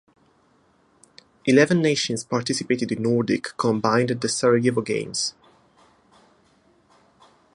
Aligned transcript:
Eleven 1.45 1.79
nations 1.79 2.23
participated 2.23 2.91
in 2.91 3.03
nordic 3.03 3.55
combined 3.55 4.09
at 4.09 4.21
the 4.21 4.27
Sarajevo 4.27 4.81
Games. 4.81 5.35